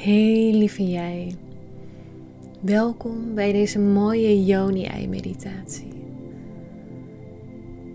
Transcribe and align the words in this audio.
Hey 0.00 0.50
lieve 0.54 0.88
jij. 0.90 1.36
Welkom 2.60 3.34
bij 3.34 3.52
deze 3.52 3.78
mooie 3.78 4.44
Yoni-ei 4.44 5.08
meditatie. 5.08 5.92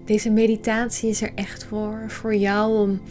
Deze 0.05 0.29
meditatie 0.29 1.09
is 1.09 1.21
er 1.21 1.31
echt 1.35 1.63
voor, 1.63 2.03
voor 2.07 2.35
jou 2.35 2.77
om 2.77 3.01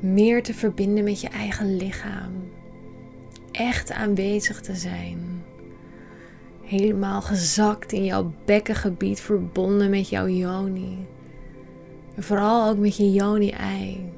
meer 0.00 0.42
te 0.42 0.54
verbinden 0.54 1.04
met 1.04 1.20
je 1.20 1.28
eigen 1.28 1.76
lichaam. 1.76 2.32
Echt 3.52 3.92
aanwezig 3.92 4.60
te 4.60 4.74
zijn. 4.74 5.42
Helemaal 6.62 7.22
gezakt 7.22 7.92
in 7.92 8.04
jouw 8.04 8.32
bekkengebied, 8.44 9.20
verbonden 9.20 9.90
met 9.90 10.08
jouw 10.08 10.26
Yoni. 10.26 11.06
En 12.14 12.22
vooral 12.22 12.68
ook 12.68 12.78
met 12.78 12.96
je 12.96 13.12
Yoni-ei. 13.12 14.12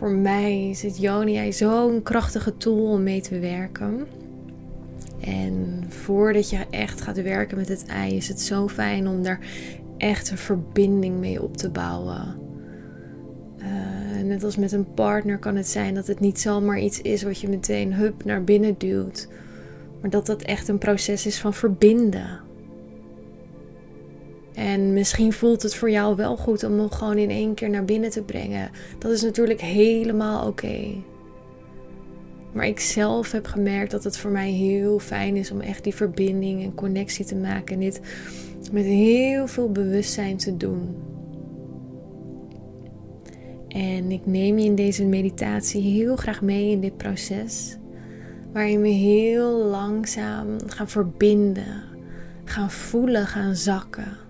Voor 0.00 0.10
mij 0.10 0.68
is 0.68 0.82
het 0.82 0.98
Yoni-ei 0.98 1.52
zo'n 1.52 2.02
krachtige 2.02 2.56
tool 2.56 2.90
om 2.90 3.02
mee 3.02 3.20
te 3.20 3.38
werken. 3.38 4.06
En 5.20 5.84
voordat 5.88 6.50
je 6.50 6.66
echt 6.70 7.00
gaat 7.00 7.22
werken 7.22 7.56
met 7.56 7.68
het 7.68 7.86
ei, 7.86 8.16
is 8.16 8.28
het 8.28 8.40
zo 8.40 8.68
fijn 8.68 9.08
om 9.08 9.22
daar 9.22 9.40
echt 9.96 10.30
een 10.30 10.38
verbinding 10.38 11.18
mee 11.18 11.42
op 11.42 11.56
te 11.56 11.70
bouwen. 11.70 12.36
Uh, 13.58 14.24
net 14.24 14.44
als 14.44 14.56
met 14.56 14.72
een 14.72 14.94
partner 14.94 15.38
kan 15.38 15.56
het 15.56 15.68
zijn 15.68 15.94
dat 15.94 16.06
het 16.06 16.20
niet 16.20 16.40
zomaar 16.40 16.78
iets 16.78 17.00
is 17.00 17.22
wat 17.22 17.40
je 17.40 17.48
meteen 17.48 17.94
hup 17.94 18.24
naar 18.24 18.44
binnen 18.44 18.74
duwt. 18.78 19.28
Maar 20.00 20.10
dat 20.10 20.26
dat 20.26 20.42
echt 20.42 20.68
een 20.68 20.78
proces 20.78 21.26
is 21.26 21.40
van 21.40 21.54
verbinden. 21.54 22.40
En 24.60 24.92
misschien 24.92 25.32
voelt 25.32 25.62
het 25.62 25.74
voor 25.74 25.90
jou 25.90 26.16
wel 26.16 26.36
goed 26.36 26.64
om 26.64 26.78
hem 26.78 26.90
gewoon 26.90 27.18
in 27.18 27.30
één 27.30 27.54
keer 27.54 27.70
naar 27.70 27.84
binnen 27.84 28.10
te 28.10 28.22
brengen. 28.22 28.70
Dat 28.98 29.10
is 29.10 29.22
natuurlijk 29.22 29.60
helemaal 29.60 30.46
oké. 30.46 31.02
Maar 32.52 32.66
ik 32.66 32.80
zelf 32.80 33.32
heb 33.32 33.46
gemerkt 33.46 33.90
dat 33.90 34.04
het 34.04 34.18
voor 34.18 34.30
mij 34.30 34.50
heel 34.50 34.98
fijn 34.98 35.36
is 35.36 35.50
om 35.50 35.60
echt 35.60 35.84
die 35.84 35.94
verbinding 35.94 36.62
en 36.62 36.74
connectie 36.74 37.24
te 37.24 37.34
maken. 37.34 37.74
En 37.74 37.80
dit 37.80 38.00
met 38.72 38.84
heel 38.84 39.46
veel 39.46 39.70
bewustzijn 39.72 40.36
te 40.36 40.56
doen. 40.56 40.96
En 43.68 44.10
ik 44.10 44.26
neem 44.26 44.58
je 44.58 44.64
in 44.64 44.74
deze 44.74 45.04
meditatie 45.04 45.82
heel 45.82 46.16
graag 46.16 46.42
mee 46.42 46.70
in 46.70 46.80
dit 46.80 46.96
proces. 46.96 47.76
Waarin 48.52 48.80
we 48.80 48.88
heel 48.88 49.52
langzaam 49.52 50.56
gaan 50.66 50.88
verbinden, 50.88 51.82
gaan 52.44 52.70
voelen, 52.70 53.26
gaan 53.26 53.56
zakken. 53.56 54.28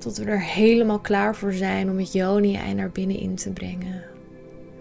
Tot 0.00 0.16
we 0.16 0.24
er 0.24 0.42
helemaal 0.42 0.98
klaar 0.98 1.36
voor 1.36 1.52
zijn 1.52 1.90
om 1.90 1.98
het 1.98 2.12
Joni-ei 2.12 2.74
naar 2.74 2.90
binnen 2.90 3.18
in 3.18 3.34
te 3.34 3.50
brengen. 3.50 4.02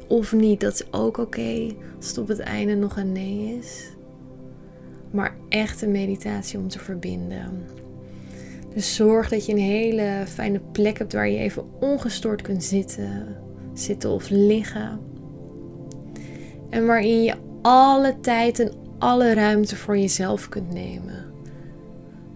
Of 0.07 0.33
niet, 0.33 0.59
dat 0.59 0.73
is 0.73 0.91
ook 0.91 1.17
oké 1.17 1.75
als 1.97 2.07
het 2.07 2.17
op 2.17 2.27
het 2.27 2.39
einde 2.39 2.75
nog 2.75 2.97
een 2.97 3.11
nee 3.11 3.57
is. 3.57 3.89
Maar 5.11 5.35
echt 5.49 5.81
een 5.81 5.91
meditatie 5.91 6.59
om 6.59 6.67
te 6.67 6.79
verbinden. 6.79 7.63
Dus 8.73 8.95
zorg 8.95 9.29
dat 9.29 9.45
je 9.45 9.51
een 9.51 9.59
hele 9.59 10.23
fijne 10.27 10.61
plek 10.71 10.97
hebt 10.97 11.13
waar 11.13 11.29
je 11.29 11.37
even 11.37 11.63
ongestoord 11.79 12.41
kunt 12.41 12.63
zitten, 12.63 13.37
zitten 13.73 14.09
of 14.09 14.29
liggen. 14.29 14.99
En 16.69 16.85
waarin 16.85 17.23
je 17.23 17.35
alle 17.61 18.19
tijd 18.21 18.59
en 18.59 18.71
alle 18.97 19.33
ruimte 19.33 19.75
voor 19.75 19.97
jezelf 19.97 20.49
kunt 20.49 20.73
nemen. 20.73 21.25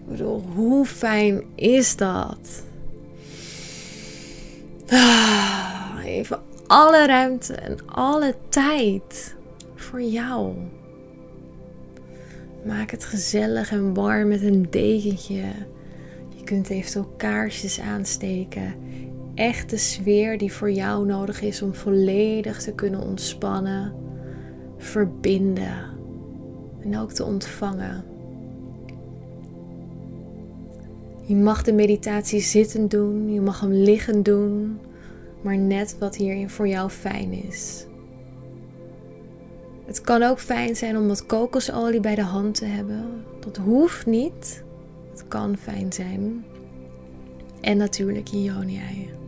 Ik 0.00 0.10
bedoel, 0.10 0.42
hoe 0.54 0.84
fijn 0.84 1.42
is 1.54 1.96
dat? 1.96 2.64
Ah, 4.90 6.04
even 6.04 6.40
alle 6.66 7.06
ruimte 7.06 7.54
en 7.54 7.76
alle 7.86 8.34
tijd 8.48 9.36
voor 9.74 10.02
jou. 10.02 10.54
Maak 12.64 12.90
het 12.90 13.04
gezellig 13.04 13.70
en 13.70 13.94
warm 13.94 14.28
met 14.28 14.42
een 14.42 14.66
dekentje. 14.70 15.42
Je 16.36 16.44
kunt 16.44 16.68
eventueel 16.68 17.14
kaarsjes 17.16 17.80
aansteken. 17.80 18.74
Echt 19.34 19.70
de 19.70 19.76
sfeer 19.76 20.38
die 20.38 20.52
voor 20.52 20.70
jou 20.70 21.06
nodig 21.06 21.40
is 21.40 21.62
om 21.62 21.74
volledig 21.74 22.62
te 22.62 22.72
kunnen 22.72 23.00
ontspannen, 23.00 23.94
verbinden 24.78 25.90
en 26.80 26.98
ook 26.98 27.12
te 27.12 27.24
ontvangen. 27.24 28.13
Je 31.26 31.34
mag 31.34 31.62
de 31.62 31.72
meditatie 31.72 32.40
zitten 32.40 32.88
doen, 32.88 33.32
je 33.32 33.40
mag 33.40 33.60
hem 33.60 33.72
liggen 33.72 34.22
doen, 34.22 34.78
maar 35.42 35.56
net 35.56 35.96
wat 35.98 36.16
hierin 36.16 36.50
voor 36.50 36.68
jou 36.68 36.90
fijn 36.90 37.32
is. 37.32 37.86
Het 39.86 40.00
kan 40.00 40.22
ook 40.22 40.40
fijn 40.40 40.76
zijn 40.76 40.96
om 40.96 41.08
wat 41.08 41.26
kokosolie 41.26 42.00
bij 42.00 42.14
de 42.14 42.22
hand 42.22 42.54
te 42.54 42.64
hebben. 42.64 43.24
Dat 43.40 43.56
hoeft 43.56 44.06
niet. 44.06 44.64
Het 45.10 45.28
kan 45.28 45.56
fijn 45.56 45.92
zijn. 45.92 46.44
En 47.60 47.76
natuurlijk 47.76 48.28
yoni-eieren. 48.28 49.18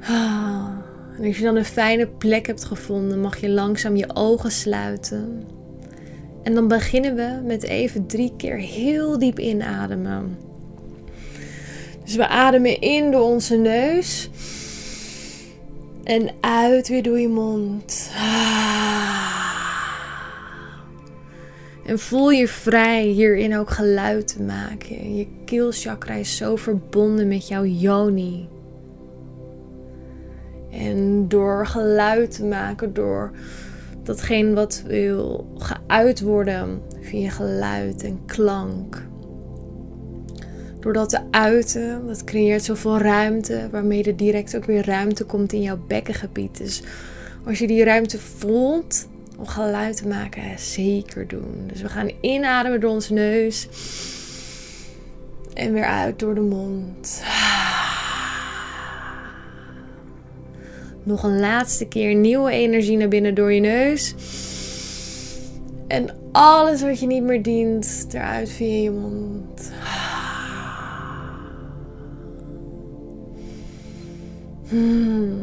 Ah, 0.00 0.68
en 1.18 1.26
als 1.26 1.38
je 1.38 1.44
dan 1.44 1.56
een 1.56 1.64
fijne 1.64 2.06
plek 2.08 2.46
hebt 2.46 2.64
gevonden, 2.64 3.20
mag 3.20 3.36
je 3.36 3.50
langzaam 3.50 3.96
je 3.96 4.14
ogen 4.14 4.50
sluiten. 4.50 5.42
En 6.46 6.54
dan 6.54 6.68
beginnen 6.68 7.14
we 7.14 7.40
met 7.46 7.62
even 7.62 8.06
drie 8.06 8.32
keer 8.36 8.56
heel 8.56 9.18
diep 9.18 9.38
inademen. 9.38 10.38
Dus 12.04 12.16
we 12.16 12.28
ademen 12.28 12.80
in 12.80 13.10
door 13.10 13.22
onze 13.22 13.56
neus. 13.56 14.30
En 16.04 16.30
uit 16.40 16.88
weer 16.88 17.02
door 17.02 17.18
je 17.18 17.28
mond. 17.28 18.10
En 21.86 21.98
voel 21.98 22.30
je 22.30 22.48
vrij 22.48 23.02
hierin 23.02 23.56
ook 23.56 23.70
geluid 23.70 24.28
te 24.28 24.42
maken. 24.42 25.16
Je 25.16 25.26
keelchakra 25.44 26.14
is 26.14 26.36
zo 26.36 26.56
verbonden 26.56 27.28
met 27.28 27.48
jouw 27.48 27.64
yoni. 27.64 28.48
En 30.70 31.28
door 31.28 31.66
geluid 31.66 32.30
te 32.30 32.44
maken, 32.44 32.94
door 32.94 33.30
datgene 34.06 34.54
wat 34.54 34.82
wil 34.86 35.52
geuit 35.56 36.20
worden 36.20 36.82
via 37.00 37.30
geluid 37.30 38.04
en 38.04 38.20
klank. 38.26 39.06
Door 40.80 40.92
dat 40.92 41.08
te 41.08 41.20
uiten, 41.30 42.06
dat 42.06 42.24
creëert 42.24 42.64
zoveel 42.64 42.98
ruimte, 42.98 43.68
waarmee 43.70 44.04
er 44.04 44.16
direct 44.16 44.56
ook 44.56 44.64
weer 44.64 44.86
ruimte 44.86 45.24
komt 45.24 45.52
in 45.52 45.62
jouw 45.62 45.78
bekkengebied. 45.86 46.58
Dus 46.58 46.82
als 47.46 47.58
je 47.58 47.66
die 47.66 47.84
ruimte 47.84 48.18
voelt 48.18 49.08
om 49.36 49.46
geluid 49.46 49.96
te 49.96 50.08
maken, 50.08 50.58
zeker 50.58 51.28
doen. 51.28 51.64
Dus 51.66 51.82
we 51.82 51.88
gaan 51.88 52.10
inademen 52.20 52.80
door 52.80 52.90
onze 52.90 53.12
neus 53.12 53.68
en 55.54 55.72
weer 55.72 55.84
uit 55.84 56.18
door 56.18 56.34
de 56.34 56.40
mond. 56.40 57.22
Nog 61.06 61.22
een 61.22 61.40
laatste 61.40 61.86
keer 61.86 62.14
nieuwe 62.14 62.50
energie 62.50 62.96
naar 62.96 63.08
binnen 63.08 63.34
door 63.34 63.52
je 63.52 63.60
neus. 63.60 64.14
En 65.86 66.08
alles 66.32 66.82
wat 66.82 67.00
je 67.00 67.06
niet 67.06 67.22
meer 67.22 67.42
dient, 67.42 68.06
eruit 68.10 68.48
via 68.48 68.82
je 68.82 68.90
mond. 68.90 69.72
Hmm. 74.68 75.38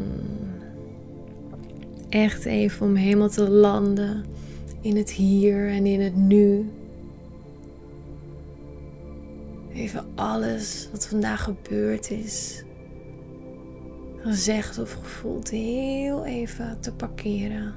Echt 2.08 2.44
even 2.44 2.86
om 2.86 2.94
helemaal 2.94 3.28
te 3.28 3.50
landen 3.50 4.24
in 4.80 4.96
het 4.96 5.10
hier 5.10 5.68
en 5.68 5.86
in 5.86 6.00
het 6.00 6.16
nu. 6.16 6.70
Even 9.72 10.04
alles 10.14 10.88
wat 10.92 11.06
vandaag 11.06 11.42
gebeurd 11.42 12.10
is 12.10 12.64
gezegd 14.24 14.78
of 14.78 14.92
gevoeld 14.92 15.50
heel 15.50 16.24
even 16.24 16.80
te 16.80 16.92
parkeren. 16.92 17.74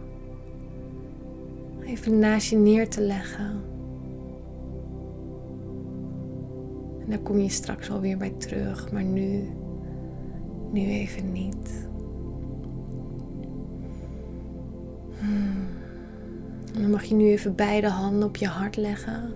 Even 1.84 2.20
naast 2.20 2.50
je 2.50 2.56
neer 2.56 2.90
te 2.90 3.02
leggen. 3.02 3.62
En 7.00 7.10
daar 7.10 7.20
kom 7.20 7.40
je 7.40 7.50
straks 7.50 7.90
alweer 7.90 8.18
bij 8.18 8.34
terug, 8.38 8.92
maar 8.92 9.04
nu, 9.04 9.50
nu 10.72 10.82
even 10.82 11.32
niet. 11.32 11.88
Hmm. 15.20 15.68
En 16.76 16.82
dan 16.82 16.92
mag 16.92 17.04
je 17.04 17.16
nu 17.16 17.26
even 17.26 17.56
beide 17.56 17.88
handen 17.88 18.28
op 18.28 18.36
je 18.36 18.48
hart 18.48 18.76
leggen. 18.76 19.34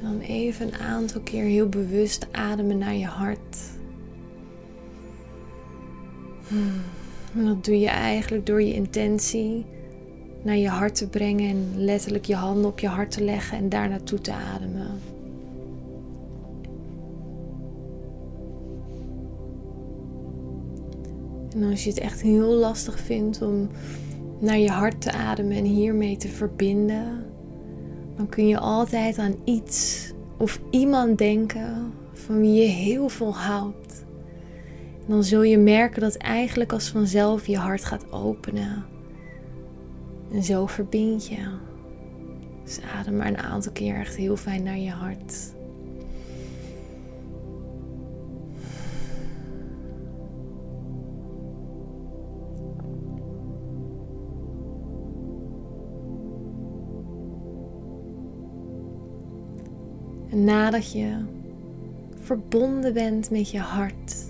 En 0.00 0.02
dan 0.02 0.20
even 0.20 0.66
een 0.66 0.78
aantal 0.80 1.20
keer 1.20 1.44
heel 1.44 1.68
bewust 1.68 2.26
ademen 2.32 2.78
naar 2.78 2.94
je 2.94 3.06
hart. 3.06 3.69
En 7.34 7.44
dat 7.44 7.64
doe 7.64 7.78
je 7.78 7.88
eigenlijk 7.88 8.46
door 8.46 8.62
je 8.62 8.74
intentie 8.74 9.66
naar 10.42 10.56
je 10.56 10.68
hart 10.68 10.94
te 10.94 11.08
brengen 11.08 11.50
en 11.50 11.84
letterlijk 11.84 12.24
je 12.24 12.34
handen 12.34 12.64
op 12.64 12.78
je 12.78 12.88
hart 12.88 13.10
te 13.10 13.24
leggen 13.24 13.58
en 13.58 13.68
daar 13.68 13.88
naartoe 13.88 14.20
te 14.20 14.32
ademen. 14.32 15.00
En 21.54 21.70
als 21.70 21.84
je 21.84 21.90
het 21.90 21.98
echt 21.98 22.20
heel 22.20 22.54
lastig 22.54 22.98
vindt 22.98 23.42
om 23.42 23.68
naar 24.38 24.58
je 24.58 24.70
hart 24.70 25.00
te 25.00 25.12
ademen 25.12 25.56
en 25.56 25.64
hiermee 25.64 26.16
te 26.16 26.28
verbinden, 26.28 27.24
dan 28.16 28.28
kun 28.28 28.46
je 28.46 28.58
altijd 28.58 29.18
aan 29.18 29.34
iets 29.44 30.12
of 30.38 30.60
iemand 30.70 31.18
denken 31.18 31.92
van 32.12 32.40
wie 32.40 32.62
je 32.62 32.68
heel 32.68 33.08
veel 33.08 33.34
houdt. 33.34 33.89
Dan 35.06 35.24
zul 35.24 35.42
je 35.42 35.58
merken 35.58 36.00
dat 36.00 36.16
eigenlijk 36.16 36.72
als 36.72 36.88
vanzelf 36.88 37.46
je 37.46 37.56
hart 37.56 37.84
gaat 37.84 38.12
openen. 38.12 38.84
En 40.32 40.42
zo 40.42 40.66
verbind 40.66 41.26
je. 41.28 41.48
Dus 42.64 42.80
adem 42.98 43.16
maar 43.16 43.26
een 43.26 43.38
aantal 43.38 43.72
keer 43.72 43.94
echt 43.94 44.16
heel 44.16 44.36
fijn 44.36 44.62
naar 44.62 44.78
je 44.78 44.90
hart. 44.90 45.52
En 60.30 60.44
nadat 60.44 60.92
je 60.92 61.24
verbonden 62.20 62.92
bent 62.92 63.30
met 63.30 63.50
je 63.50 63.58
hart, 63.58 64.29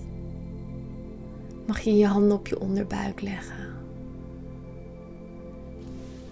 mag 1.70 1.80
je 1.80 1.96
je 1.96 2.06
handen 2.06 2.32
op 2.32 2.46
je 2.46 2.60
onderbuik 2.60 3.20
leggen. 3.20 3.68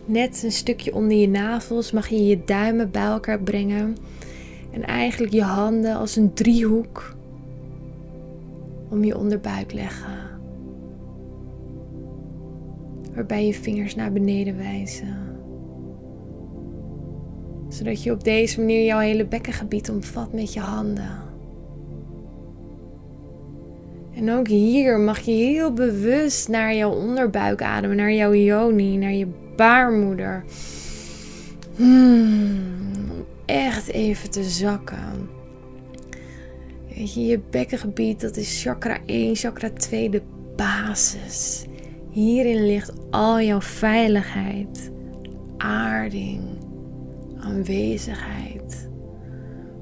Net 0.05 0.43
een 0.43 0.53
stukje 0.53 0.95
onder 0.95 1.17
je 1.17 1.29
navels 1.29 1.93
mag 1.93 2.09
je 2.09 2.27
je 2.27 2.45
duimen 2.45 2.91
bij 2.91 3.03
elkaar 3.03 3.41
brengen 3.41 3.97
en 4.71 4.83
eigenlijk 4.83 5.33
je 5.33 5.43
handen 5.43 5.97
als 5.97 6.17
een 6.17 6.35
driehoek 6.35 7.15
om 8.89 9.05
je 9.05 9.19
onderbuik 9.19 9.73
leggen. 9.73 10.19
Waarbij 13.15 13.47
je 13.47 13.55
vingers 13.55 13.95
naar 13.95 14.13
beneden 14.13 14.57
wijzen 14.57 15.27
zodat 17.69 18.03
je 18.03 18.13
op 18.13 18.25
deze 18.25 18.61
manier 18.61 18.85
jouw 18.85 18.99
hele 18.99 19.27
bekkengebied 19.27 19.91
omvat 19.91 20.33
met 20.33 20.53
je 20.53 20.61
handen. 20.61 21.28
En 24.19 24.33
ook 24.33 24.49
hier 24.49 24.99
mag 24.99 25.21
je 25.21 25.33
heel 25.33 25.73
bewust 25.73 26.49
naar 26.49 26.75
jouw 26.75 26.91
onderbuik 26.91 27.63
ademen, 27.63 27.97
naar 27.97 28.13
jouw 28.13 28.35
yoni, 28.35 28.97
naar 28.97 29.13
je 29.13 29.27
baarmoeder. 29.57 30.45
Hmm, 31.77 32.91
om 33.11 33.25
echt 33.47 33.89
even 33.89 34.31
te 34.31 34.43
zakken. 34.43 35.29
Weet 36.95 37.15
je, 37.15 37.27
je 37.27 37.41
bekkengebied, 37.51 38.21
dat 38.21 38.37
is 38.37 38.63
chakra 38.63 38.99
1, 39.07 39.37
chakra 39.37 39.71
2, 39.71 40.11
de 40.11 40.23
basis. 40.57 41.65
Hierin 42.11 42.67
ligt 42.67 42.93
al 43.11 43.41
jouw 43.41 43.61
veiligheid, 43.61 44.91
aarding, 45.57 46.41
aanwezigheid. 47.41 48.58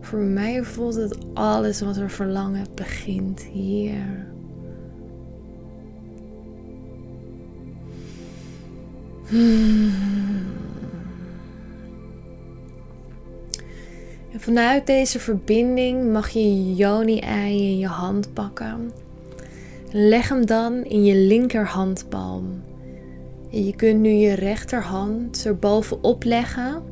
Voor 0.06 0.18
mij 0.18 0.62
voelt 0.62 0.94
het 0.94 1.16
alles 1.34 1.80
wat 1.80 1.96
we 1.96 2.08
verlangen 2.08 2.66
begint 2.74 3.42
hier. 3.42 4.26
En 14.32 14.40
vanuit 14.40 14.86
deze 14.86 15.20
verbinding 15.20 16.12
mag 16.12 16.28
je 16.28 16.40
je 16.40 16.74
yoni-ei 16.74 17.70
in 17.70 17.78
je 17.78 17.86
hand 17.86 18.32
pakken. 18.32 18.92
Leg 19.90 20.28
hem 20.28 20.46
dan 20.46 20.84
in 20.84 21.04
je 21.04 21.16
linkerhandpalm. 21.16 22.62
En 23.52 23.64
je 23.64 23.76
kunt 23.76 24.00
nu 24.00 24.10
je 24.10 24.34
rechterhand 24.34 25.46
erbovenop 25.46 26.24
leggen 26.24 26.82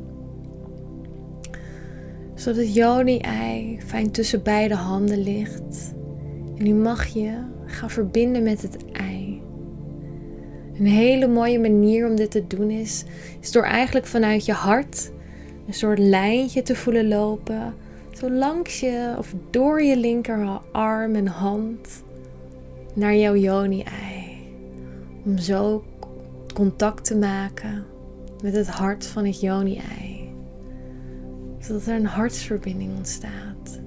zodat 2.45 2.75
Joni-ei 2.75 3.79
fijn 3.87 4.11
tussen 4.11 4.43
beide 4.43 4.75
handen 4.75 5.23
ligt. 5.23 5.95
En 6.57 6.65
nu 6.65 6.75
mag 6.75 7.07
je 7.07 7.33
gaan 7.67 7.91
verbinden 7.91 8.43
met 8.43 8.63
het 8.63 8.77
ei. 8.93 9.43
Een 10.79 10.87
hele 10.87 11.29
mooie 11.29 11.59
manier 11.59 12.09
om 12.09 12.17
dit 12.17 12.31
te 12.31 12.47
doen 12.47 12.71
is, 12.71 13.05
is 13.41 13.53
door 13.53 13.63
eigenlijk 13.63 14.07
vanuit 14.07 14.45
je 14.45 14.53
hart 14.53 15.13
een 15.67 15.75
soort 15.75 15.99
lijntje 15.99 16.63
te 16.63 16.77
voelen 16.77 17.09
lopen. 17.09 17.75
Zo 18.13 18.31
langs 18.31 18.81
je 18.81 19.15
of 19.19 19.35
door 19.51 19.83
je 19.83 19.97
linkerarm 19.97 21.15
en 21.15 21.27
hand 21.27 22.03
naar 22.95 23.17
jouw 23.17 23.37
Joni-ei. 23.37 24.39
Om 25.25 25.39
zo 25.39 25.85
contact 26.55 27.05
te 27.05 27.17
maken 27.17 27.85
met 28.43 28.55
het 28.55 28.69
hart 28.69 29.07
van 29.07 29.25
het 29.25 29.41
Joni-ei 29.41 30.14
zodat 31.67 31.87
er 31.87 31.95
een 31.95 32.07
hartsverbinding 32.07 32.97
ontstaat. 32.97 33.81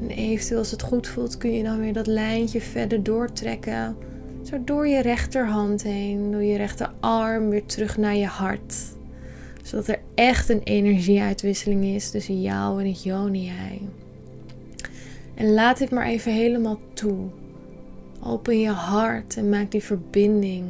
En 0.00 0.10
eventueel 0.10 0.58
als 0.58 0.70
het 0.70 0.82
goed 0.82 1.06
voelt 1.06 1.36
kun 1.36 1.52
je 1.52 1.62
dan 1.62 1.80
weer 1.80 1.92
dat 1.92 2.06
lijntje 2.06 2.60
verder 2.60 3.02
doortrekken. 3.02 3.96
Zo 4.42 4.64
door 4.64 4.88
je 4.88 5.02
rechterhand 5.02 5.82
heen, 5.82 6.30
door 6.30 6.42
je 6.42 6.56
rechterarm 6.56 7.48
weer 7.48 7.64
terug 7.64 7.96
naar 7.96 8.16
je 8.16 8.26
hart. 8.26 8.74
Zodat 9.62 9.88
er 9.88 10.00
echt 10.14 10.48
een 10.48 10.62
energieuitwisseling 10.62 11.84
is 11.84 12.10
tussen 12.10 12.40
jou 12.40 12.80
en 12.80 12.88
het 12.88 13.02
Joni-ei. 13.02 13.88
En 15.34 15.52
laat 15.52 15.78
dit 15.78 15.90
maar 15.90 16.06
even 16.06 16.32
helemaal 16.32 16.78
toe. 16.92 17.28
Open 18.22 18.60
je 18.60 18.70
hart 18.70 19.36
en 19.36 19.48
maak 19.48 19.70
die 19.70 19.82
verbinding 19.82 20.64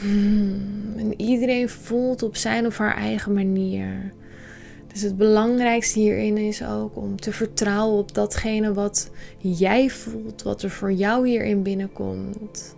Hmm, 0.00 0.94
en 0.96 1.20
iedereen 1.20 1.68
voelt 1.68 2.22
op 2.22 2.36
zijn 2.36 2.66
of 2.66 2.78
haar 2.78 2.96
eigen 2.96 3.32
manier. 3.32 4.12
Dus 4.92 5.02
het 5.02 5.16
belangrijkste 5.16 5.98
hierin 5.98 6.36
is 6.36 6.64
ook 6.64 6.96
om 6.96 7.20
te 7.20 7.32
vertrouwen 7.32 7.98
op 7.98 8.14
datgene 8.14 8.72
wat 8.72 9.10
jij 9.38 9.90
voelt, 9.90 10.42
wat 10.42 10.62
er 10.62 10.70
voor 10.70 10.92
jou 10.92 11.28
hierin 11.28 11.62
binnenkomt. 11.62 12.76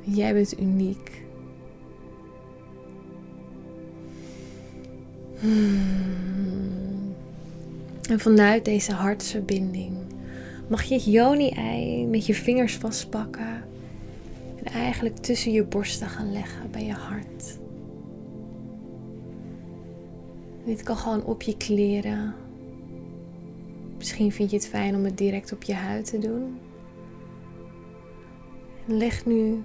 Jij 0.00 0.32
bent 0.32 0.60
uniek. 0.60 1.22
Hmm. 5.38 7.14
En 8.10 8.20
vanuit 8.20 8.64
deze 8.64 8.92
hartsverbinding 8.92 9.96
mag 10.68 10.82
je 10.82 10.94
het 10.94 11.04
yoni-ei 11.04 12.06
met 12.06 12.26
je 12.26 12.34
vingers 12.34 12.76
vastpakken 12.76 13.61
en 14.62 14.72
eigenlijk 14.72 15.16
tussen 15.16 15.52
je 15.52 15.64
borsten 15.64 16.08
gaan 16.08 16.32
leggen 16.32 16.70
bij 16.70 16.84
je 16.84 16.92
hart. 16.92 17.58
Dit 20.64 20.82
kan 20.82 20.96
gewoon 20.96 21.24
op 21.24 21.42
je 21.42 21.56
kleren. 21.56 22.34
Misschien 23.96 24.32
vind 24.32 24.50
je 24.50 24.56
het 24.56 24.68
fijn 24.68 24.94
om 24.94 25.04
het 25.04 25.18
direct 25.18 25.52
op 25.52 25.62
je 25.62 25.74
huid 25.74 26.04
te 26.04 26.18
doen. 26.18 26.58
En 28.86 28.96
leg 28.96 29.26
nu. 29.26 29.62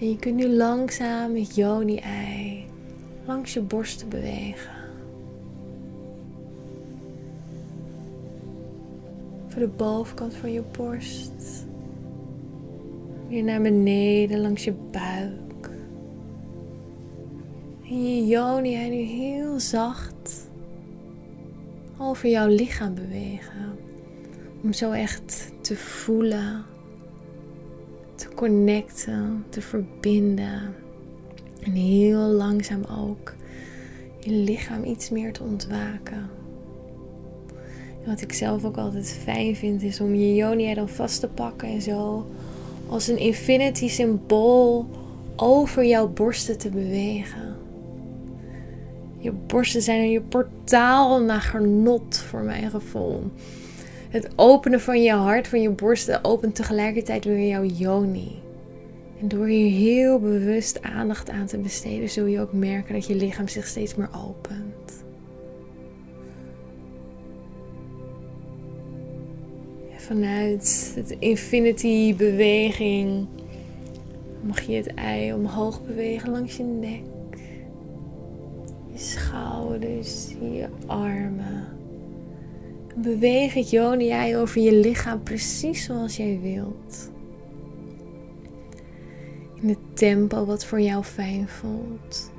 En 0.00 0.08
je 0.08 0.16
kunt 0.18 0.36
nu 0.36 0.48
langzaam 0.48 1.36
het 1.36 1.54
yoni-ei 1.54 2.66
langs 3.26 3.52
je 3.52 3.60
borsten 3.60 4.08
bewegen. 4.08 4.81
Voor 9.52 9.60
de 9.60 9.68
bovenkant 9.68 10.34
van 10.34 10.52
je 10.52 10.62
borst. 10.76 11.66
Weer 13.28 13.42
naar 13.42 13.62
beneden 13.62 14.40
langs 14.40 14.64
je 14.64 14.72
buik. 14.90 15.70
En 17.84 18.02
je 18.02 18.26
joni 18.26 18.88
nu 18.88 18.96
heel 18.96 19.60
zacht 19.60 20.50
over 21.98 22.28
jouw 22.28 22.48
lichaam 22.48 22.94
bewegen. 22.94 23.78
Om 24.62 24.72
zo 24.72 24.90
echt 24.90 25.52
te 25.60 25.76
voelen, 25.76 26.64
te 28.14 28.28
connecten, 28.34 29.44
te 29.48 29.60
verbinden. 29.60 30.74
En 31.60 31.72
heel 31.72 32.28
langzaam 32.28 32.84
ook 32.84 33.34
je 34.18 34.30
lichaam 34.30 34.84
iets 34.84 35.10
meer 35.10 35.32
te 35.32 35.42
ontwaken. 35.42 36.30
Wat 38.04 38.20
ik 38.20 38.32
zelf 38.32 38.64
ook 38.64 38.76
altijd 38.76 39.18
fijn 39.22 39.56
vind, 39.56 39.82
is 39.82 40.00
om 40.00 40.14
je 40.14 40.34
Jonia 40.34 40.74
dan 40.74 40.88
vast 40.88 41.20
te 41.20 41.28
pakken 41.28 41.68
en 41.68 41.82
zo 41.82 42.26
als 42.88 43.08
een 43.08 43.18
infinity 43.18 43.88
symbool 43.88 44.86
over 45.36 45.84
jouw 45.84 46.08
borsten 46.08 46.58
te 46.58 46.68
bewegen. 46.68 47.56
Je 49.18 49.32
borsten 49.32 49.82
zijn 49.82 50.10
je 50.10 50.20
portaal 50.20 51.20
naar 51.20 51.40
genot 51.40 52.18
voor 52.18 52.40
mijn 52.42 52.70
gevoel. 52.70 53.30
Het 54.08 54.28
openen 54.36 54.80
van 54.80 55.02
je 55.02 55.12
hart, 55.12 55.48
van 55.48 55.60
je 55.60 55.70
borsten, 55.70 56.24
opent 56.24 56.54
tegelijkertijd 56.54 57.24
weer 57.24 57.48
jouw 57.48 57.64
yoni. 57.64 58.42
En 59.20 59.28
door 59.28 59.46
hier 59.46 59.70
heel 59.70 60.18
bewust 60.18 60.82
aandacht 60.82 61.30
aan 61.30 61.46
te 61.46 61.58
besteden, 61.58 62.10
zul 62.10 62.26
je 62.26 62.40
ook 62.40 62.52
merken 62.52 62.94
dat 62.94 63.06
je 63.06 63.14
lichaam 63.14 63.48
zich 63.48 63.66
steeds 63.66 63.94
meer 63.94 64.10
opent. 64.26 64.71
Vanuit 70.12 70.92
het 70.94 71.16
infinity 71.18 72.16
beweging 72.16 73.26
mag 74.42 74.60
je 74.60 74.74
het 74.74 74.94
ei 74.94 75.32
omhoog 75.32 75.84
bewegen 75.86 76.30
langs 76.30 76.56
je 76.56 76.62
nek. 76.62 77.02
Je 78.92 78.98
schouders, 78.98 80.28
je 80.40 80.68
armen. 80.86 81.66
Beweeg 82.94 83.54
het 83.54 83.70
joni-ei 83.70 84.36
over 84.36 84.60
je 84.60 84.72
lichaam 84.72 85.22
precies 85.22 85.84
zoals 85.84 86.16
jij 86.16 86.38
wilt. 86.42 87.10
In 89.60 89.68
het 89.68 89.96
tempo 89.96 90.44
wat 90.44 90.64
voor 90.64 90.80
jou 90.80 91.04
fijn 91.04 91.48
voelt. 91.48 92.30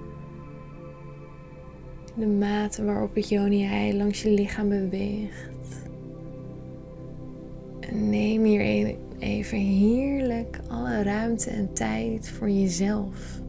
In 2.16 2.22
de 2.22 2.46
mate 2.46 2.84
waarop 2.84 3.16
het 3.16 3.30
joni-ei 3.30 3.98
langs 3.98 4.22
je 4.22 4.30
lichaam 4.30 4.70
beweegt. 4.70 5.53
Neem 8.10 8.44
hier 8.44 8.96
even 9.20 9.58
heerlijk 9.58 10.60
alle 10.68 11.04
ruimte 11.04 11.50
en 11.50 11.74
tijd 11.74 12.30
voor 12.30 12.50
jezelf. 12.50 13.42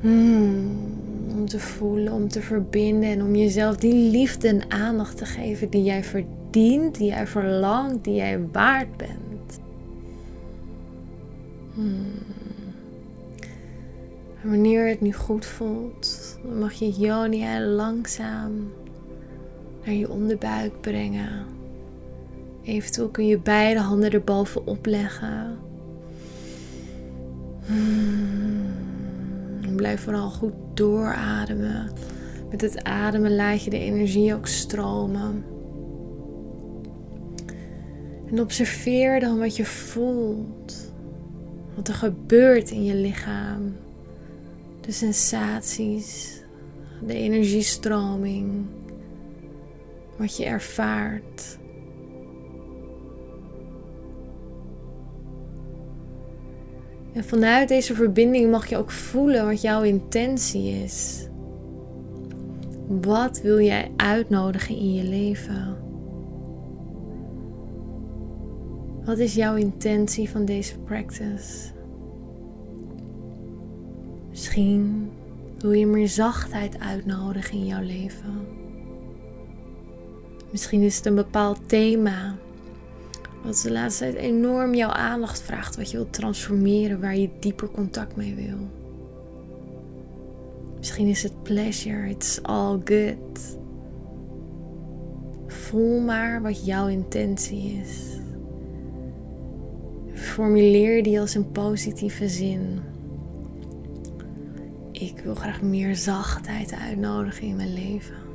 Hmm, 0.00 0.96
om 1.36 1.46
te 1.46 1.60
voelen, 1.60 2.12
om 2.12 2.28
te 2.28 2.40
verbinden 2.40 3.10
en 3.10 3.22
om 3.22 3.34
jezelf 3.36 3.76
die 3.76 4.10
liefde 4.10 4.48
en 4.48 4.70
aandacht 4.70 5.16
te 5.16 5.24
geven 5.24 5.70
die 5.70 5.82
jij 5.82 6.04
verdient, 6.04 6.94
die 6.94 7.08
jij 7.08 7.26
verlangt, 7.26 8.04
die 8.04 8.14
jij 8.14 8.40
waard 8.52 8.96
bent. 8.96 9.60
Hmm. 11.74 12.06
En 14.42 14.50
wanneer 14.50 14.88
het 14.88 15.00
nu 15.00 15.12
goed 15.12 15.46
voelt, 15.46 16.38
dan 16.44 16.58
mag 16.58 16.72
je 16.72 16.90
Jonia 16.90 17.60
langzaam 17.60 18.72
naar 19.84 19.94
je 19.94 20.10
onderbuik 20.10 20.80
brengen. 20.80 21.55
Eventueel 22.66 23.08
kun 23.08 23.26
je 23.26 23.38
beide 23.38 23.80
handen 23.80 24.10
erbovenop 24.10 24.86
leggen. 24.86 25.58
Hmm. 27.66 28.74
Blijf 29.76 30.00
vooral 30.00 30.30
goed 30.30 30.52
doorademen. 30.74 31.90
Met 32.50 32.60
het 32.60 32.84
ademen 32.84 33.36
laat 33.36 33.64
je 33.64 33.70
de 33.70 33.78
energie 33.78 34.34
ook 34.34 34.46
stromen. 34.46 35.44
En 38.30 38.40
observeer 38.40 39.20
dan 39.20 39.38
wat 39.38 39.56
je 39.56 39.64
voelt. 39.64 40.92
Wat 41.74 41.88
er 41.88 41.94
gebeurt 41.94 42.70
in 42.70 42.84
je 42.84 42.94
lichaam. 42.94 43.76
De 44.80 44.92
sensaties, 44.92 46.40
de 47.06 47.14
energiestroming. 47.14 48.66
Wat 50.16 50.36
je 50.36 50.44
ervaart. 50.44 51.58
En 57.16 57.24
vanuit 57.24 57.68
deze 57.68 57.94
verbinding 57.94 58.50
mag 58.50 58.66
je 58.66 58.76
ook 58.76 58.90
voelen 58.90 59.46
wat 59.46 59.60
jouw 59.60 59.82
intentie 59.82 60.82
is. 60.82 61.26
Wat 62.86 63.40
wil 63.40 63.60
jij 63.60 63.90
uitnodigen 63.96 64.76
in 64.76 64.94
je 64.94 65.02
leven? 65.02 65.76
Wat 69.04 69.18
is 69.18 69.34
jouw 69.34 69.54
intentie 69.54 70.30
van 70.30 70.44
deze 70.44 70.78
practice? 70.78 71.72
Misschien 74.30 75.10
wil 75.58 75.72
je 75.72 75.86
meer 75.86 76.08
zachtheid 76.08 76.78
uitnodigen 76.78 77.58
in 77.58 77.66
jouw 77.66 77.82
leven. 77.82 78.46
Misschien 80.50 80.82
is 80.82 80.96
het 80.96 81.06
een 81.06 81.14
bepaald 81.14 81.58
thema 81.66 82.36
wat 83.46 83.60
de 83.62 83.72
laatste 83.72 84.04
tijd 84.04 84.16
enorm 84.16 84.74
jouw 84.74 84.90
aandacht 84.90 85.42
vraagt. 85.42 85.76
Wat 85.76 85.90
je 85.90 85.96
wilt 85.96 86.12
transformeren, 86.12 87.00
waar 87.00 87.16
je 87.16 87.30
dieper 87.40 87.70
contact 87.70 88.16
mee 88.16 88.34
wil. 88.34 88.58
Misschien 90.78 91.06
is 91.06 91.22
het 91.22 91.42
pleasure, 91.42 92.08
it's 92.08 92.42
all 92.42 92.80
good. 92.84 93.58
Voel 95.46 96.00
maar 96.00 96.42
wat 96.42 96.64
jouw 96.66 96.88
intentie 96.88 97.80
is. 97.82 98.18
Formuleer 100.12 101.02
die 101.02 101.20
als 101.20 101.34
een 101.34 101.50
positieve 101.50 102.28
zin. 102.28 102.80
Ik 104.92 105.20
wil 105.24 105.34
graag 105.34 105.62
meer 105.62 105.96
zachtheid 105.96 106.72
uitnodigen 106.72 107.46
in 107.46 107.56
mijn 107.56 107.72
leven. 107.72 108.25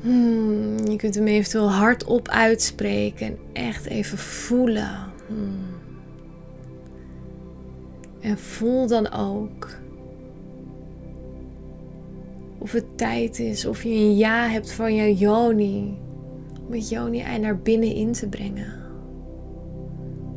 Hmm, 0.00 0.86
je 0.86 0.96
kunt 0.96 1.14
hem 1.14 1.26
eventueel 1.26 1.70
hardop 1.70 2.28
uitspreken 2.28 3.26
en 3.26 3.38
echt 3.52 3.86
even 3.86 4.18
voelen. 4.18 5.12
Hmm. 5.26 5.66
En 8.20 8.38
voel 8.38 8.86
dan 8.86 9.12
ook 9.12 9.78
of 12.58 12.72
het 12.72 12.98
tijd 12.98 13.38
is, 13.38 13.66
of 13.66 13.82
je 13.82 13.90
een 13.90 14.16
ja 14.16 14.46
hebt 14.46 14.72
van 14.72 14.94
je 14.94 15.14
Joni. 15.14 15.98
Om 16.66 16.72
het 16.72 16.88
Joni-ei 16.88 17.38
naar 17.38 17.58
binnen 17.58 17.94
in 17.94 18.12
te 18.12 18.28
brengen. 18.28 18.72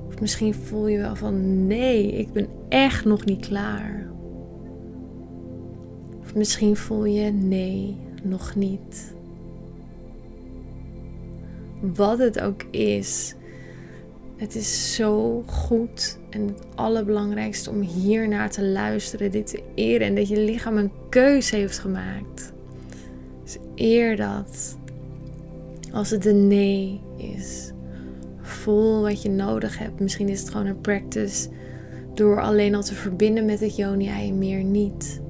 Of 0.07 0.19
misschien 0.19 0.53
voel 0.53 0.87
je 0.87 0.97
wel 0.97 1.15
van 1.15 1.67
nee, 1.67 2.11
ik 2.11 2.31
ben 2.31 2.47
echt 2.69 3.05
nog 3.05 3.25
niet 3.25 3.47
klaar. 3.47 4.09
Of 6.19 6.35
misschien 6.35 6.75
voel 6.75 7.05
je 7.05 7.31
nee, 7.31 7.97
nog 8.23 8.55
niet 8.55 9.15
wat 11.81 12.19
het 12.19 12.39
ook 12.39 12.63
is. 12.71 13.35
Het 14.35 14.55
is 14.55 14.95
zo 14.95 15.43
goed 15.45 16.19
en 16.29 16.47
het 16.47 16.65
allerbelangrijkste 16.75 17.69
om 17.69 17.81
hier 17.81 18.27
naar 18.27 18.51
te 18.51 18.65
luisteren, 18.65 19.31
dit 19.31 19.47
te 19.47 19.63
eren 19.75 20.07
en 20.07 20.15
dat 20.15 20.27
je 20.27 20.39
lichaam 20.39 20.77
een 20.77 20.91
keuze 21.09 21.55
heeft 21.55 21.79
gemaakt. 21.79 22.53
Dus 23.43 23.57
eer 23.75 24.15
dat. 24.15 24.77
Als 25.93 26.09
het 26.09 26.25
een 26.25 26.47
nee 26.47 27.01
is, 27.17 27.71
voel 28.41 29.01
wat 29.01 29.21
je 29.21 29.29
nodig 29.29 29.77
hebt. 29.77 29.99
Misschien 29.99 30.29
is 30.29 30.39
het 30.39 30.49
gewoon 30.49 30.65
een 30.65 30.81
practice 30.81 31.49
door 32.13 32.41
alleen 32.41 32.75
al 32.75 32.83
te 32.83 32.93
verbinden 32.93 33.45
met 33.45 33.59
het 33.59 33.75
yoni-ei 33.75 34.29
en 34.29 34.37
meer 34.37 34.63
niet. 34.63 35.21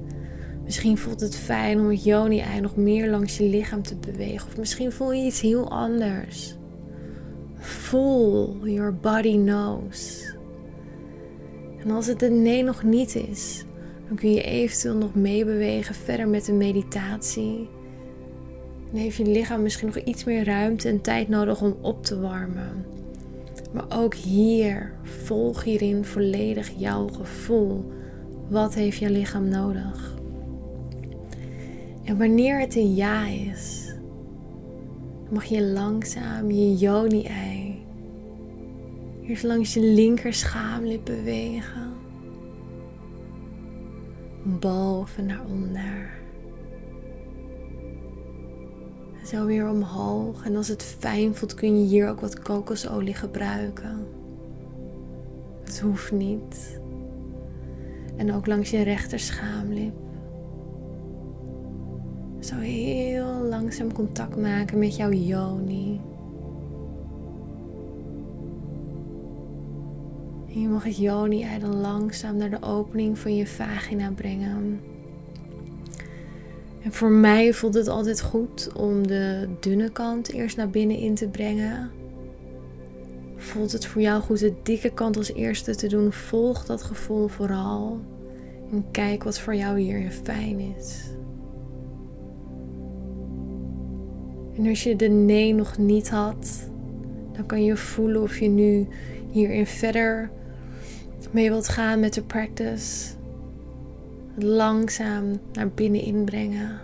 Misschien 0.72 0.98
voelt 0.98 1.20
het 1.20 1.36
fijn 1.36 1.80
om 1.80 1.88
het 1.88 2.04
joni-ei 2.04 2.60
nog 2.60 2.76
meer 2.76 3.10
langs 3.10 3.36
je 3.36 3.44
lichaam 3.44 3.82
te 3.82 3.96
bewegen. 3.96 4.48
Of 4.48 4.56
misschien 4.56 4.92
voel 4.92 5.12
je 5.12 5.24
iets 5.24 5.40
heel 5.40 5.70
anders. 5.70 6.56
Voel, 7.56 8.66
your 8.66 8.94
body 8.94 9.36
knows. 9.36 10.24
En 11.78 11.90
als 11.90 12.06
het 12.06 12.22
een 12.22 12.42
nee 12.42 12.62
nog 12.62 12.82
niet 12.82 13.14
is, 13.14 13.64
dan 14.08 14.16
kun 14.16 14.32
je 14.32 14.42
eventueel 14.42 14.96
nog 14.96 15.14
meebewegen 15.14 15.94
verder 15.94 16.28
met 16.28 16.44
de 16.44 16.52
meditatie. 16.52 17.68
Dan 18.90 19.00
heeft 19.00 19.16
je 19.16 19.26
lichaam 19.26 19.62
misschien 19.62 19.86
nog 19.86 19.98
iets 19.98 20.24
meer 20.24 20.44
ruimte 20.44 20.88
en 20.88 21.00
tijd 21.00 21.28
nodig 21.28 21.62
om 21.62 21.76
op 21.80 22.04
te 22.04 22.20
warmen. 22.20 22.84
Maar 23.72 23.86
ook 23.88 24.14
hier, 24.14 24.92
volg 25.02 25.64
hierin 25.64 26.04
volledig 26.04 26.70
jouw 26.76 27.08
gevoel. 27.08 27.92
Wat 28.48 28.74
heeft 28.74 28.98
je 28.98 29.10
lichaam 29.10 29.48
nodig? 29.48 30.11
En 32.04 32.18
wanneer 32.18 32.60
het 32.60 32.76
een 32.76 32.94
ja 32.94 33.26
is, 33.26 33.94
mag 35.30 35.44
je 35.44 35.62
langzaam 35.62 36.50
je 36.50 36.76
joni-ei 36.76 37.82
eerst 39.32 39.44
langs 39.44 39.74
je 39.74 39.80
linker 39.80 40.34
schaamlip 40.34 41.04
bewegen. 41.04 41.92
Boven 44.42 45.26
naar 45.26 45.44
onder. 45.46 46.20
En 49.20 49.26
zo 49.26 49.46
weer 49.46 49.68
omhoog. 49.68 50.44
En 50.44 50.56
als 50.56 50.68
het 50.68 50.82
fijn 50.82 51.34
voelt 51.34 51.54
kun 51.54 51.80
je 51.80 51.86
hier 51.86 52.08
ook 52.08 52.20
wat 52.20 52.38
kokosolie 52.38 53.14
gebruiken. 53.14 54.06
Het 55.64 55.80
hoeft 55.80 56.12
niet. 56.12 56.80
En 58.16 58.32
ook 58.32 58.46
langs 58.46 58.70
je 58.70 58.82
rechter 58.82 59.18
schaamlip. 59.18 59.94
Zo 62.42 62.54
heel 62.56 63.46
langzaam 63.48 63.92
contact 63.92 64.36
maken 64.36 64.78
met 64.78 64.96
jouw 64.96 65.10
yoni. 65.10 66.00
En 70.48 70.60
je 70.60 70.68
mag 70.68 70.84
het 70.84 70.96
yoni-ei 70.96 71.58
dan 71.58 71.76
langzaam 71.76 72.36
naar 72.36 72.50
de 72.50 72.62
opening 72.62 73.18
van 73.18 73.36
je 73.36 73.46
vagina 73.46 74.10
brengen. 74.10 74.80
En 76.82 76.92
voor 76.92 77.10
mij 77.10 77.52
voelt 77.52 77.74
het 77.74 77.88
altijd 77.88 78.20
goed 78.20 78.72
om 78.72 79.06
de 79.06 79.48
dunne 79.60 79.90
kant 79.90 80.32
eerst 80.32 80.56
naar 80.56 80.70
binnen 80.70 80.96
in 80.96 81.14
te 81.14 81.28
brengen. 81.28 81.90
Voelt 83.36 83.72
het 83.72 83.86
voor 83.86 84.00
jou 84.00 84.22
goed 84.22 84.38
de 84.38 84.54
dikke 84.62 84.90
kant 84.90 85.16
als 85.16 85.32
eerste 85.32 85.74
te 85.74 85.86
doen? 85.86 86.12
Volg 86.12 86.64
dat 86.64 86.82
gevoel 86.82 87.28
vooral. 87.28 88.00
En 88.70 88.84
kijk 88.90 89.22
wat 89.22 89.38
voor 89.38 89.54
jou 89.54 89.80
hier 89.80 90.10
fijn 90.10 90.60
is. 90.60 91.10
En 94.62 94.68
als 94.68 94.82
je 94.82 94.96
de 94.96 95.08
nee 95.08 95.54
nog 95.54 95.78
niet 95.78 96.10
had, 96.10 96.70
dan 97.32 97.46
kan 97.46 97.64
je 97.64 97.76
voelen 97.76 98.22
of 98.22 98.38
je 98.38 98.48
nu 98.48 98.88
hierin 99.30 99.66
verder 99.66 100.30
mee 101.30 101.48
wilt 101.48 101.68
gaan 101.68 102.00
met 102.00 102.14
de 102.14 102.22
practice. 102.22 103.14
Langzaam 104.36 105.40
naar 105.52 105.68
binnen 105.68 106.00
inbrengen. 106.00 106.80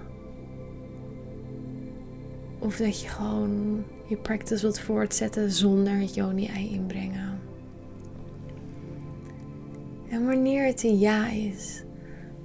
Of 2.58 2.76
dat 2.76 3.00
je 3.00 3.08
gewoon 3.08 3.84
je 4.06 4.16
practice 4.16 4.62
wilt 4.62 4.80
voortzetten 4.80 5.50
zonder 5.50 5.98
het 5.98 6.14
yoni-ei 6.14 6.70
inbrengen. 6.70 7.40
En 10.08 10.26
wanneer 10.26 10.66
het 10.66 10.82
een 10.82 10.98
ja 10.98 11.30
is, 11.30 11.84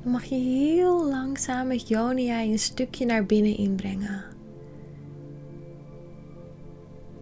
dan 0.04 0.12
mag 0.12 0.24
je 0.24 0.36
heel 0.36 1.10
langzaam 1.10 1.70
het 1.70 1.88
yoni-ei 1.88 2.52
een 2.52 2.60
stukje 2.60 3.06
naar 3.06 3.26
binnen 3.26 3.58
inbrengen. 3.58 4.33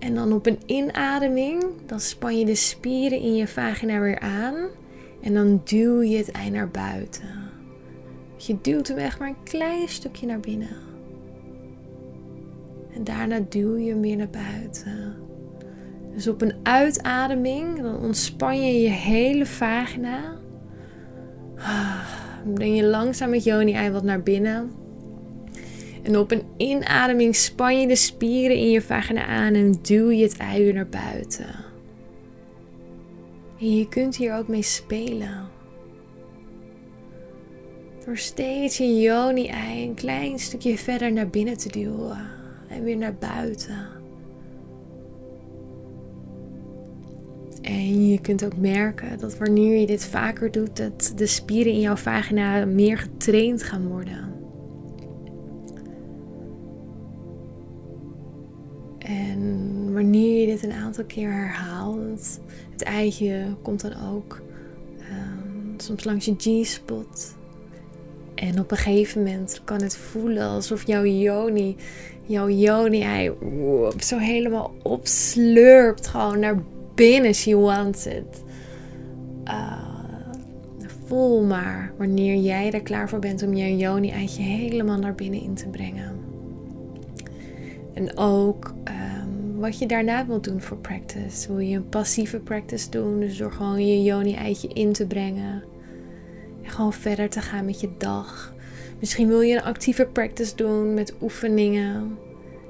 En 0.02 0.16
dan 0.16 0.34
op 0.34 0.46
een 0.46 0.60
inademing, 0.66 1.64
dan 1.86 2.00
span 2.00 2.40
je 2.40 2.46
de 2.46 2.56
spieren 2.56 3.20
in 3.20 3.36
je 3.36 3.48
vagina 3.48 4.00
weer 4.00 4.20
aan. 4.20 4.56
En 5.22 5.34
dan 5.34 5.62
duw 5.64 6.02
je 6.02 6.18
het 6.18 6.32
ei 6.32 6.50
naar 6.50 6.70
buiten. 6.70 7.30
Je 8.38 8.58
duwt 8.62 8.88
hem 8.88 8.98
echt 8.98 9.20
maar 9.20 9.28
een 9.28 9.44
klein 9.44 9.90
stukje 9.90 10.26
naar 10.26 10.40
binnen. 10.40 10.76
En 12.94 13.04
daarna 13.04 13.40
duw 13.50 13.78
je 13.78 13.90
hem 13.90 14.02
weer 14.02 14.18
naar 14.18 14.30
buiten. 14.30 15.16
Dus 16.14 16.28
op 16.28 16.42
een 16.42 16.54
uitademing, 16.64 17.82
dan 17.82 18.00
ontspan 18.00 18.66
je 18.66 18.82
je 18.82 18.90
hele 18.90 19.46
vagina. 19.46 20.40
Breng 22.54 22.76
je 22.76 22.84
langzaam 22.84 23.34
het 23.34 23.44
joni-ei 23.44 23.92
wat 23.92 24.04
naar 24.04 24.24
binnen. 24.24 24.72
En 26.02 26.18
op 26.18 26.32
een 26.32 26.44
inademing 26.58 27.36
span 27.36 27.80
je 27.80 27.88
de 27.88 27.96
spieren 27.96 28.58
in 28.58 28.70
je 28.70 28.82
vagina 28.82 29.26
aan 29.26 29.54
en 29.54 29.76
duw 29.82 30.10
je 30.10 30.24
het 30.24 30.38
weer 30.38 30.74
naar 30.74 30.90
buiten. 30.90 31.56
En 33.60 33.78
je 33.78 33.88
kunt 33.88 34.16
hier 34.16 34.36
ook 34.36 34.48
mee 34.48 34.62
spelen. 34.62 35.50
Door 38.06 38.18
steeds 38.18 38.78
je 38.78 39.00
joni-ei 39.00 39.88
een 39.88 39.94
klein 39.94 40.40
stukje 40.40 40.78
verder 40.78 41.12
naar 41.12 41.30
binnen 41.30 41.58
te 41.58 41.70
duwen 41.70 42.30
en 42.68 42.84
weer 42.84 42.98
naar 42.98 43.16
buiten. 43.16 43.88
En 47.62 48.08
je 48.08 48.22
kunt 48.22 48.46
ook 48.46 48.58
merken 48.58 49.20
dat 49.20 49.38
wanneer 49.38 49.80
je 49.80 49.86
dit 49.86 50.06
vaker 50.06 50.52
doet, 50.52 50.78
dat 50.78 51.14
de 51.16 51.28
spieren 51.28 51.74
in 51.74 51.80
jouw 51.80 51.96
vagina 51.96 52.66
meer 52.66 52.98
getraind 52.98 53.64
gaan 53.64 53.88
worden. 53.88 54.31
Een 60.64 60.72
aantal 60.72 61.04
keer 61.04 61.32
herhaalt, 61.32 62.40
het 62.72 62.82
eitje 62.84 63.46
komt 63.62 63.82
dan 63.82 63.94
ook 64.14 64.42
um, 65.00 65.74
soms 65.78 66.04
langs 66.04 66.26
je 66.26 66.36
G-spot. 66.38 67.36
En 68.36 68.60
op 68.60 68.72
een 68.72 68.78
gegeven 68.78 69.24
moment 69.24 69.62
kan 69.64 69.82
het 69.82 69.98
voelen 69.98 70.48
alsof 70.48 70.88
jouw 70.88 71.04
yoni, 71.04 71.76
jouw 72.26 72.50
yoni-ei 72.50 73.32
zo 74.00 74.18
helemaal 74.18 74.74
opslurpt. 74.84 76.08
Gewoon 76.08 76.40
naar 76.40 76.64
binnen. 76.96 77.34
She 77.34 77.58
wants 77.58 78.06
it. 78.06 78.44
Uh, 79.46 79.90
voel 81.06 81.44
maar 81.44 81.94
wanneer 81.98 82.36
jij 82.36 82.72
er 82.72 82.82
klaar 82.82 83.10
voor 83.10 83.20
bent 83.20 83.44
om 83.44 83.54
je 83.54 83.78
yoni-eitje 83.78 84.42
helemaal 84.42 84.98
naar 84.98 85.16
binnen 85.16 85.42
in 85.42 85.54
te 85.54 85.68
brengen. 85.68 86.20
En 87.94 88.18
ook 88.18 88.74
um, 88.84 89.01
wat 89.62 89.80
je 89.80 89.86
daarna 89.86 90.26
wilt 90.26 90.44
doen 90.44 90.62
voor 90.62 90.78
practice. 90.78 91.48
Wil 91.48 91.60
je 91.60 91.76
een 91.76 91.90
passieve 91.90 92.40
practice 92.40 92.90
doen, 92.90 93.20
dus 93.20 93.38
door 93.38 93.52
gewoon 93.52 93.86
je 93.86 94.04
yoni-eitje 94.04 94.68
in 94.68 94.94
te 94.94 95.08
brengen. 95.08 95.64
En 96.64 96.70
gewoon 96.70 96.94
verder 96.94 97.30
te 97.30 97.42
gaan 97.42 97.66
met 97.66 97.80
je 97.80 97.90
dag. 97.98 98.54
Misschien 99.00 99.28
wil 99.28 99.42
je 99.42 99.56
een 99.56 99.64
actieve 99.64 100.06
practice 100.06 100.56
doen 100.56 100.94
met 100.94 101.14
oefeningen. 101.22 102.18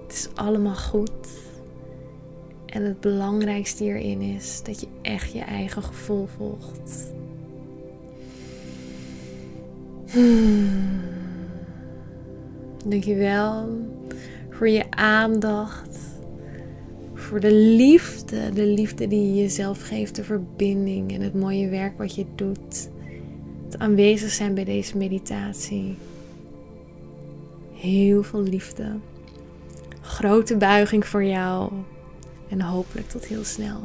Het 0.03 0.13
is 0.13 0.29
allemaal 0.35 0.75
goed. 0.75 1.29
En 2.65 2.83
het 2.83 2.99
belangrijkste 2.99 3.83
hierin 3.83 4.21
is 4.21 4.63
dat 4.63 4.79
je 4.79 4.87
echt 5.01 5.31
je 5.31 5.41
eigen 5.41 5.83
gevoel 5.83 6.27
volgt. 6.37 7.13
Hmm. 10.05 10.99
Dankjewel 12.85 13.79
voor 14.49 14.69
je 14.69 14.91
aandacht. 14.91 16.10
Voor 17.31 17.39
de 17.39 17.53
liefde, 17.53 18.49
de 18.53 18.65
liefde 18.65 19.07
die 19.07 19.33
je 19.33 19.41
jezelf 19.41 19.81
geeft, 19.81 20.15
de 20.15 20.23
verbinding 20.23 21.13
en 21.13 21.21
het 21.21 21.33
mooie 21.33 21.69
werk 21.69 21.97
wat 21.97 22.15
je 22.15 22.25
doet. 22.35 22.89
Het 23.65 23.77
aanwezig 23.77 24.29
zijn 24.31 24.53
bij 24.53 24.63
deze 24.63 24.97
meditatie. 24.97 25.97
Heel 27.73 28.23
veel 28.23 28.41
liefde. 28.41 28.95
Grote 30.01 30.57
buiging 30.57 31.05
voor 31.07 31.23
jou. 31.23 31.71
En 32.49 32.61
hopelijk 32.61 33.09
tot 33.09 33.25
heel 33.25 33.43
snel. 33.43 33.79